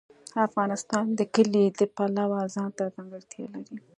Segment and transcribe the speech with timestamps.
[0.47, 3.77] افغانستان د کلي د پلوه ځانته ځانګړتیا لري.